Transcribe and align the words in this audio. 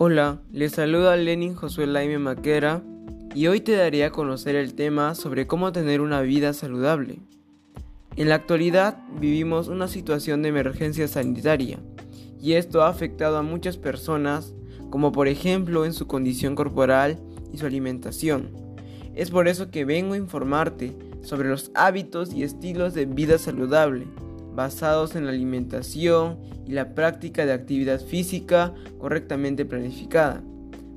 Hola, 0.00 0.40
les 0.52 0.70
saluda 0.70 1.16
Lenin 1.16 1.56
Josué 1.56 1.88
Laime 1.88 2.20
Maquera 2.20 2.84
y 3.34 3.48
hoy 3.48 3.60
te 3.60 3.72
daré 3.72 4.04
a 4.04 4.12
conocer 4.12 4.54
el 4.54 4.74
tema 4.74 5.16
sobre 5.16 5.48
cómo 5.48 5.72
tener 5.72 6.00
una 6.00 6.20
vida 6.20 6.52
saludable. 6.52 7.18
En 8.14 8.28
la 8.28 8.36
actualidad 8.36 9.02
vivimos 9.18 9.66
una 9.66 9.88
situación 9.88 10.40
de 10.42 10.50
emergencia 10.50 11.08
sanitaria 11.08 11.80
y 12.40 12.52
esto 12.52 12.82
ha 12.82 12.88
afectado 12.90 13.38
a 13.38 13.42
muchas 13.42 13.76
personas 13.76 14.54
como 14.88 15.10
por 15.10 15.26
ejemplo 15.26 15.84
en 15.84 15.92
su 15.92 16.06
condición 16.06 16.54
corporal 16.54 17.18
y 17.52 17.58
su 17.58 17.66
alimentación. 17.66 18.52
Es 19.16 19.32
por 19.32 19.48
eso 19.48 19.72
que 19.72 19.84
vengo 19.84 20.14
a 20.14 20.18
informarte 20.18 20.96
sobre 21.22 21.48
los 21.48 21.72
hábitos 21.74 22.32
y 22.32 22.44
estilos 22.44 22.94
de 22.94 23.06
vida 23.06 23.36
saludable 23.36 24.06
basados 24.58 25.14
en 25.14 25.24
la 25.24 25.30
alimentación 25.30 26.36
y 26.66 26.72
la 26.72 26.92
práctica 26.96 27.46
de 27.46 27.52
actividad 27.52 28.00
física 28.00 28.74
correctamente 28.98 29.64
planificada. 29.64 30.42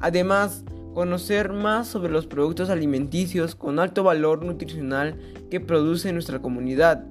Además, 0.00 0.62
conocer 0.94 1.52
más 1.52 1.88
sobre 1.88 2.12
los 2.12 2.28
productos 2.28 2.70
alimenticios 2.70 3.56
con 3.56 3.80
alto 3.80 4.04
valor 4.04 4.44
nutricional 4.44 5.16
que 5.50 5.58
produce 5.58 6.12
nuestra 6.12 6.38
comunidad. 6.38 7.06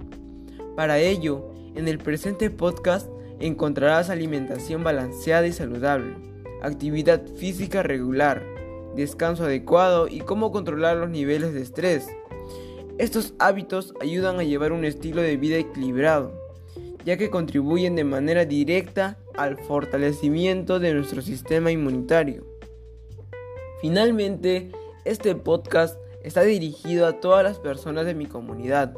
Para 0.78 1.00
ello, 1.00 1.52
en 1.76 1.90
el 1.90 1.98
presente 1.98 2.50
podcast 2.50 3.10
encontrarás 3.42 4.10
alimentación 4.10 4.86
balanceada 4.86 5.48
y 5.48 5.52
saludable, 5.52 6.16
actividad 6.62 7.28
física 7.28 7.84
regular, 7.84 8.42
descanso 8.96 9.44
adecuado 9.44 10.08
y 10.08 10.22
cómo 10.22 10.54
controlar 10.54 10.96
los 10.96 11.10
niveles 11.10 11.54
de 11.54 11.62
estrés. 11.62 12.08
Estos 12.98 13.36
hábitos 13.38 13.94
ayudan 14.02 14.40
a 14.40 14.44
llevar 14.44 14.72
un 14.72 14.84
estilo 14.84 15.22
de 15.22 15.38
vida 15.38 15.58
equilibrado, 15.58 16.34
ya 17.06 17.16
que 17.16 17.30
contribuyen 17.30 17.96
de 17.96 18.04
manera 18.04 18.44
directa 18.44 19.20
al 19.36 19.56
fortalecimiento 19.56 20.80
de 20.80 20.96
nuestro 20.96 21.22
sistema 21.22 21.72
inmunitario. 21.72 22.44
Finalmente, 23.82 24.72
este 25.06 25.36
podcast 25.36 26.00
está 26.24 26.42
dirigido 26.42 27.06
a 27.06 27.20
todas 27.20 27.44
las 27.44 27.60
personas 27.60 28.08
de 28.08 28.16
mi 28.16 28.26
comunidad, 28.26 28.96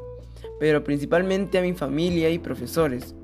pero 0.61 0.85
principalmente 0.85 1.57
a 1.57 1.61
mi 1.61 1.73
familia 1.73 2.29
y 2.29 2.39
profesores. 2.39 3.15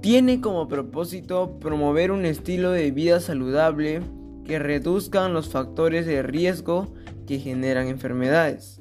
Tiene 0.00 0.40
como 0.40 0.66
propósito 0.66 1.58
promover 1.60 2.10
un 2.10 2.24
estilo 2.24 2.70
de 2.70 2.90
vida 2.90 3.20
saludable 3.20 4.00
que 4.46 4.58
reduzcan 4.58 5.34
los 5.34 5.50
factores 5.50 6.06
de 6.06 6.22
riesgo 6.22 6.88
que 7.26 7.38
generan 7.38 7.88
enfermedades. 7.88 8.80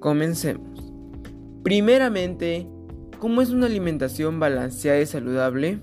Comencemos. 0.00 0.92
Primeramente, 1.62 2.66
¿cómo 3.18 3.42
es 3.42 3.50
una 3.50 3.66
alimentación 3.66 4.40
balanceada 4.40 4.98
y 4.98 5.04
saludable? 5.04 5.78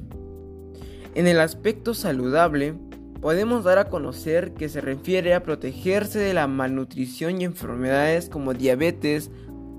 En 1.14 1.28
el 1.28 1.40
aspecto 1.40 1.94
saludable, 1.94 2.74
podemos 3.22 3.64
dar 3.64 3.78
a 3.78 3.90
conocer 3.90 4.56
que 4.56 4.70
se 4.70 4.82
refiere 4.82 5.36
a 5.36 5.44
protegerse 5.44 6.18
de 6.18 6.34
la 6.34 6.48
malnutrición 6.48 7.40
y 7.40 7.46
enfermedades 7.46 8.28
como 8.28 8.56
diabetes, 8.56 9.30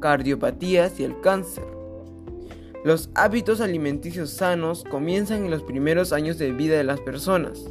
cardiopatías 0.00 1.00
y 1.00 1.04
el 1.04 1.20
cáncer. 1.20 1.64
Los 2.84 3.10
hábitos 3.16 3.60
alimenticios 3.60 4.30
sanos 4.30 4.84
comienzan 4.88 5.46
en 5.46 5.50
los 5.50 5.64
primeros 5.64 6.12
años 6.12 6.38
de 6.38 6.52
vida 6.52 6.76
de 6.76 6.84
las 6.84 7.00
personas. 7.00 7.64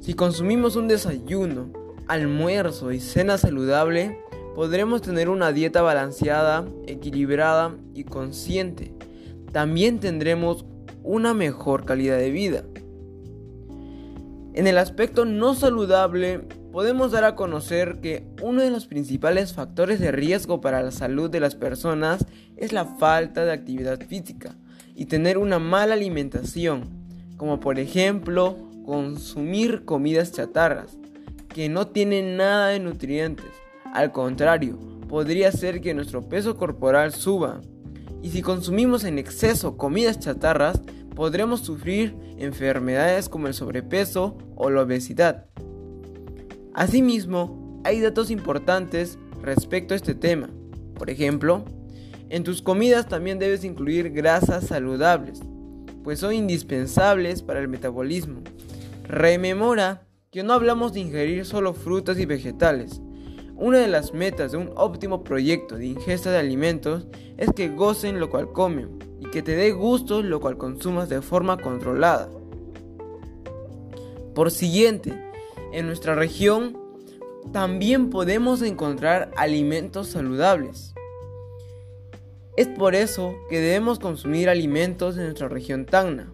Si 0.00 0.12
consumimos 0.12 0.76
un 0.76 0.86
desayuno, 0.86 1.72
almuerzo 2.08 2.92
y 2.92 3.00
cena 3.00 3.38
saludable, 3.38 4.18
podremos 4.58 5.02
tener 5.02 5.28
una 5.28 5.52
dieta 5.52 5.82
balanceada, 5.82 6.66
equilibrada 6.88 7.76
y 7.94 8.02
consciente. 8.02 8.92
También 9.52 10.00
tendremos 10.00 10.64
una 11.04 11.32
mejor 11.32 11.84
calidad 11.84 12.18
de 12.18 12.32
vida. 12.32 12.64
En 14.54 14.66
el 14.66 14.78
aspecto 14.78 15.24
no 15.24 15.54
saludable, 15.54 16.40
podemos 16.72 17.12
dar 17.12 17.22
a 17.22 17.36
conocer 17.36 18.00
que 18.00 18.24
uno 18.42 18.60
de 18.60 18.72
los 18.72 18.86
principales 18.86 19.52
factores 19.52 20.00
de 20.00 20.10
riesgo 20.10 20.60
para 20.60 20.82
la 20.82 20.90
salud 20.90 21.30
de 21.30 21.38
las 21.38 21.54
personas 21.54 22.26
es 22.56 22.72
la 22.72 22.84
falta 22.84 23.44
de 23.44 23.52
actividad 23.52 24.00
física 24.08 24.56
y 24.92 25.04
tener 25.04 25.38
una 25.38 25.60
mala 25.60 25.94
alimentación, 25.94 26.82
como 27.36 27.60
por 27.60 27.78
ejemplo 27.78 28.56
consumir 28.84 29.84
comidas 29.84 30.32
chatarras, 30.32 30.98
que 31.46 31.68
no 31.68 31.86
tienen 31.86 32.36
nada 32.36 32.70
de 32.70 32.80
nutrientes 32.80 33.46
al 33.94 34.12
contrario, 34.12 34.78
podría 35.08 35.50
ser 35.52 35.80
que 35.80 35.94
nuestro 35.94 36.28
peso 36.28 36.56
corporal 36.56 37.12
suba. 37.12 37.60
Y 38.22 38.30
si 38.30 38.42
consumimos 38.42 39.04
en 39.04 39.18
exceso 39.18 39.76
comidas 39.76 40.18
chatarras, 40.18 40.80
podremos 41.14 41.60
sufrir 41.60 42.14
enfermedades 42.36 43.28
como 43.28 43.46
el 43.46 43.54
sobrepeso 43.54 44.36
o 44.54 44.70
la 44.70 44.82
obesidad. 44.82 45.46
Asimismo, 46.74 47.80
hay 47.84 48.00
datos 48.00 48.30
importantes 48.30 49.18
respecto 49.42 49.94
a 49.94 49.96
este 49.96 50.14
tema. 50.14 50.50
Por 50.94 51.10
ejemplo, 51.10 51.64
en 52.28 52.44
tus 52.44 52.60
comidas 52.60 53.08
también 53.08 53.38
debes 53.38 53.64
incluir 53.64 54.10
grasas 54.10 54.66
saludables, 54.66 55.40
pues 56.04 56.18
son 56.18 56.34
indispensables 56.34 57.42
para 57.42 57.60
el 57.60 57.68
metabolismo. 57.68 58.42
Rememora 59.04 60.06
que 60.30 60.42
no 60.42 60.52
hablamos 60.52 60.92
de 60.92 61.00
ingerir 61.00 61.46
solo 61.46 61.72
frutas 61.72 62.18
y 62.18 62.26
vegetales, 62.26 63.00
una 63.58 63.78
de 63.78 63.88
las 63.88 64.14
metas 64.14 64.52
de 64.52 64.58
un 64.58 64.70
óptimo 64.76 65.24
proyecto 65.24 65.76
de 65.76 65.86
ingesta 65.86 66.30
de 66.30 66.38
alimentos 66.38 67.06
es 67.36 67.50
que 67.52 67.68
gocen 67.68 68.20
lo 68.20 68.30
cual 68.30 68.52
comen 68.52 68.98
y 69.20 69.28
que 69.30 69.42
te 69.42 69.56
dé 69.56 69.72
gusto 69.72 70.22
lo 70.22 70.40
cual 70.40 70.56
consumas 70.56 71.08
de 71.08 71.20
forma 71.20 71.58
controlada. 71.58 72.28
Por 74.34 74.52
siguiente, 74.52 75.12
en 75.72 75.86
nuestra 75.86 76.14
región 76.14 76.78
también 77.52 78.10
podemos 78.10 78.62
encontrar 78.62 79.32
alimentos 79.36 80.06
saludables. 80.06 80.94
Es 82.56 82.68
por 82.68 82.94
eso 82.94 83.34
que 83.50 83.60
debemos 83.60 83.98
consumir 83.98 84.48
alimentos 84.48 85.16
de 85.16 85.24
nuestra 85.24 85.48
región 85.48 85.84
Tacna 85.84 86.32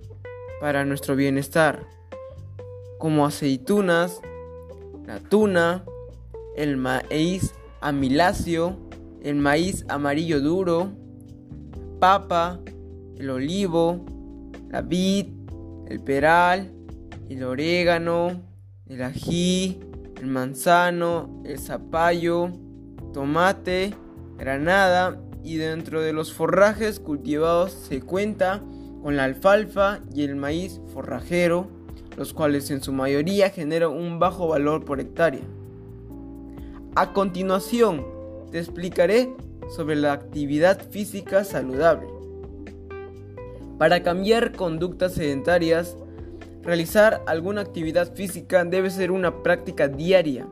para 0.60 0.84
nuestro 0.84 1.16
bienestar, 1.16 1.86
como 2.98 3.24
aceitunas, 3.24 4.20
la 5.06 5.20
tuna, 5.20 5.84
el 6.56 6.76
maíz 6.76 7.54
amiláceo, 7.80 8.76
el 9.22 9.36
maíz 9.36 9.84
amarillo 9.88 10.40
duro, 10.40 10.90
papa, 11.98 12.60
el 13.16 13.30
olivo, 13.30 14.04
la 14.70 14.82
vid, 14.82 15.28
el 15.88 16.00
peral, 16.00 16.72
el 17.28 17.42
orégano, 17.42 18.42
el 18.86 19.02
ají, 19.02 19.80
el 20.20 20.26
manzano, 20.26 21.42
el 21.44 21.58
zapallo, 21.58 22.50
tomate, 23.12 23.94
granada 24.36 25.20
y 25.42 25.56
dentro 25.56 26.00
de 26.00 26.12
los 26.12 26.32
forrajes 26.32 27.00
cultivados 27.00 27.72
se 27.72 28.00
cuenta 28.00 28.62
con 29.02 29.16
la 29.16 29.24
alfalfa 29.24 30.00
y 30.14 30.24
el 30.24 30.36
maíz 30.36 30.80
forrajero, 30.92 31.68
los 32.16 32.32
cuales 32.32 32.70
en 32.70 32.82
su 32.82 32.92
mayoría 32.92 33.50
generan 33.50 33.90
un 33.90 34.18
bajo 34.18 34.48
valor 34.48 34.84
por 34.84 35.00
hectárea. 35.00 35.42
A 36.96 37.12
continuación, 37.12 38.06
te 38.52 38.60
explicaré 38.60 39.34
sobre 39.74 39.96
la 39.96 40.12
actividad 40.12 40.80
física 40.90 41.42
saludable. 41.42 42.06
Para 43.78 44.04
cambiar 44.04 44.52
conductas 44.52 45.14
sedentarias, 45.14 45.96
realizar 46.62 47.24
alguna 47.26 47.62
actividad 47.62 48.14
física 48.14 48.64
debe 48.64 48.90
ser 48.90 49.10
una 49.10 49.42
práctica 49.42 49.88
diaria. 49.88 50.46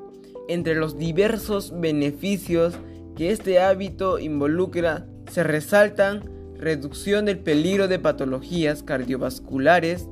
Entre 0.48 0.74
los 0.74 0.98
diversos 0.98 1.72
beneficios 1.78 2.74
que 3.14 3.30
este 3.30 3.60
hábito 3.60 4.18
involucra 4.18 5.06
se 5.30 5.44
resaltan 5.44 6.24
reducción 6.56 7.24
del 7.24 7.38
peligro 7.38 7.86
de 7.86 8.00
patologías 8.00 8.82
cardiovasculares, 8.82 10.08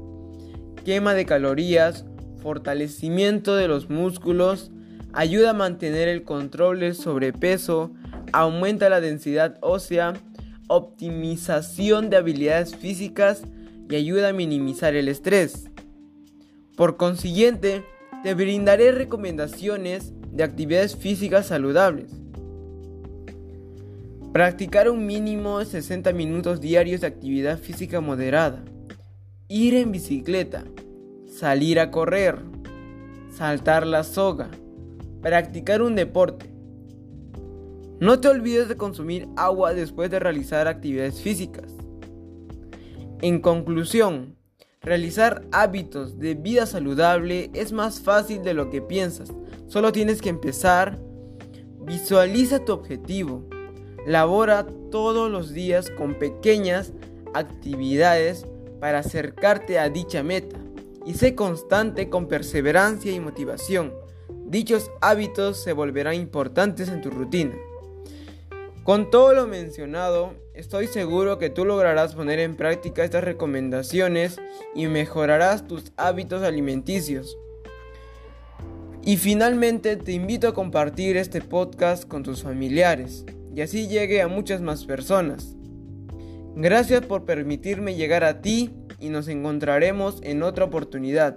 quema 0.85 1.15
de 1.15 1.27
calorías, 1.27 2.05
fortalecimiento 2.41 3.57
de 3.57 3.67
los 3.67 3.91
músculos, 3.91 4.71
ayuda 5.13 5.51
a 5.51 5.55
mantener 5.55 6.09
el 6.09 6.23
control 6.23 6.81
del 6.81 6.95
sobrepeso, 6.95 7.91
aumenta 8.33 8.89
la 8.89 9.01
densidad 9.01 9.59
ósea, 9.61 10.15
optimización 10.69 12.11
de 12.11 12.17
habilidades 12.17 12.77
físicas 12.77 13.43
y 13.89 13.97
ayuda 13.97 14.29
a 14.29 14.33
minimizar 14.33 14.95
el 14.95 15.09
estrés. 15.09 15.69
Por 16.77 16.97
consiguiente, 16.97 17.85
te 18.23 18.35
brindaré 18.35 18.93
recomendaciones 18.93 20.13
de 20.31 20.45
actividades 20.45 20.97
físicas 20.97 21.47
saludables. 21.47 22.13
Practicar 24.33 24.89
un 24.89 25.07
mínimo 25.07 25.59
de 25.59 25.67
60 25.67 26.13
minutos 26.13 26.61
diarios 26.61 27.01
de 27.01 27.09
actividad 27.09 27.59
física 27.59 28.01
moderada. 28.01 28.63
Ir 29.49 29.75
en 29.75 29.91
bicicleta. 29.91 30.63
Salir 31.27 31.81
a 31.81 31.91
correr. 31.91 32.39
Saltar 33.37 33.85
la 33.85 34.05
soga 34.05 34.51
Practicar 35.23 35.83
un 35.83 35.95
deporte. 35.95 36.51
No 38.01 38.21
te 38.21 38.29
olvides 38.29 38.69
de 38.69 38.77
consumir 38.77 39.29
agua 39.37 39.75
después 39.75 40.11
de 40.11 40.19
realizar 40.19 40.69
actividades 40.69 41.21
físicas. 41.21 41.73
En 43.21 43.41
conclusión, 43.41 44.41
Realizar 44.83 45.45
hábitos 45.53 46.19
de 46.19 46.35
vida 46.35 46.65
saludable 46.65 47.51
es 47.53 47.71
más 47.71 48.01
fácil 48.01 48.43
de 48.43 48.55
lo 48.55 48.71
que 48.71 48.81
piensas. 48.81 49.31
Solo 49.67 49.93
tienes 49.93 50.23
que 50.23 50.31
empezar. 50.31 50.99
Visualiza 51.85 52.65
tu 52.65 52.73
objetivo. 52.73 53.47
Labora 54.07 54.67
todos 54.91 55.31
los 55.31 55.53
días 55.53 55.91
con 55.91 56.15
pequeñas 56.15 56.95
actividades 57.35 58.47
para 58.81 59.01
acercarte 59.01 59.79
a 59.79 59.91
dicha 59.91 60.23
meta. 60.23 60.59
Y 61.05 61.13
sé 61.13 61.35
constante 61.35 62.09
con 62.09 62.27
perseverancia 62.27 63.13
y 63.13 63.21
motivación. 63.21 63.93
Dichos 64.51 64.91
hábitos 65.01 65.63
se 65.63 65.73
volverán 65.73 66.17
importantes 66.17 66.89
en 66.89 67.03
tu 67.03 67.11
rutina. 67.11 67.55
Con 68.83 69.09
todo 69.09 69.33
lo 69.33 69.47
mencionado, 69.47 70.35
estoy 70.55 70.89
seguro 70.89 71.39
que 71.39 71.51
tú 71.51 71.65
lograrás 71.65 72.17
poner 72.17 72.41
en 72.41 72.57
práctica 72.57 73.05
estas 73.05 73.23
recomendaciones 73.23 74.39
y 74.75 74.89
mejorarás 74.89 75.69
tus 75.69 75.93
hábitos 75.97 76.43
alimenticios. 76.43 77.39
Y 79.05 79.19
finalmente 79.19 79.97
te 79.97 80.11
invito 80.11 80.49
a 80.49 80.55
compartir 80.55 81.17
este 81.17 81.43
podcast 81.43 82.09
con 82.09 82.25
tus 82.25 82.43
familiares 82.43 83.25
y 83.55 83.61
así 83.61 83.87
llegue 83.87 84.21
a 84.21 84.27
muchas 84.27 84.61
más 84.61 84.85
personas. 84.85 85.55
Gracias 86.57 87.07
por 87.07 87.25
permitirme 87.25 87.95
llegar 87.95 88.25
a 88.25 88.41
ti 88.41 88.75
y 88.99 89.11
nos 89.11 89.29
encontraremos 89.29 90.19
en 90.25 90.43
otra 90.43 90.65
oportunidad. 90.65 91.37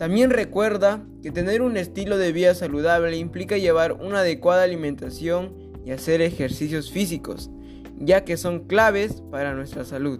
También 0.00 0.30
recuerda 0.30 1.04
que 1.22 1.30
tener 1.30 1.60
un 1.60 1.76
estilo 1.76 2.16
de 2.16 2.32
vida 2.32 2.54
saludable 2.54 3.18
implica 3.18 3.58
llevar 3.58 3.92
una 3.92 4.20
adecuada 4.20 4.62
alimentación 4.62 5.52
y 5.84 5.90
hacer 5.90 6.22
ejercicios 6.22 6.90
físicos, 6.90 7.50
ya 7.98 8.24
que 8.24 8.38
son 8.38 8.60
claves 8.60 9.22
para 9.30 9.52
nuestra 9.52 9.84
salud. 9.84 10.18